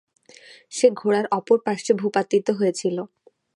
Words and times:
সে 0.71 0.87
ঘোড়ার 0.99 1.25
অপর 1.37 1.57
পার্শ্বে 1.65 1.93
ভূপাতিত 2.01 2.47
হয়েছিল। 2.59 2.97